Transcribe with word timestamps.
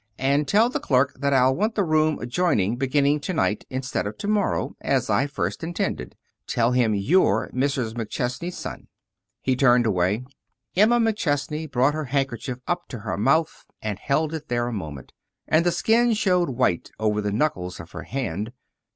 And 0.17 0.47
tell 0.47 0.67
the 0.67 0.79
clerk 0.79 1.13
that 1.19 1.31
I'll 1.31 1.55
want 1.55 1.75
the 1.75 1.83
room 1.83 2.17
adjoining 2.17 2.75
beginning 2.75 3.19
to 3.19 3.33
night, 3.33 3.67
instead 3.69 4.07
of 4.07 4.17
to 4.17 4.27
morrow, 4.27 4.75
as 4.81 5.11
I 5.11 5.27
first 5.27 5.63
intended. 5.63 6.15
Tell 6.47 6.71
him 6.71 6.95
you're 6.95 7.51
Mrs. 7.53 7.93
McChesney's 7.93 8.57
son." 8.57 8.87
He 9.43 9.55
turned 9.55 9.85
away. 9.85 10.23
Emma 10.75 10.99
McChesney 10.99 11.69
brought 11.69 11.93
her 11.93 12.05
handkerchief 12.05 12.57
up 12.65 12.87
to 12.87 13.01
her 13.01 13.15
mouth 13.15 13.63
and 13.79 13.99
held 13.99 14.33
it 14.33 14.47
there 14.47 14.67
a 14.67 14.73
moment, 14.73 15.13
and 15.47 15.63
the 15.63 15.71
skin 15.71 16.13
showed 16.13 16.49
white 16.49 16.89
over 16.97 17.21
the 17.21 17.31
knuckles 17.31 17.79
of 17.79 17.91
her 17.91 18.01
hand. 18.05 18.53